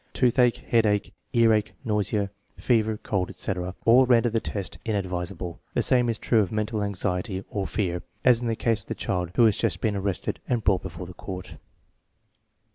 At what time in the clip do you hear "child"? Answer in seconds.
8.95-9.29